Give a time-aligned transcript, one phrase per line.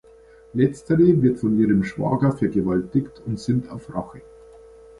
[0.53, 4.23] Letztere wird von ihrem Schwager vergewaltigt und sinnt auf Rache.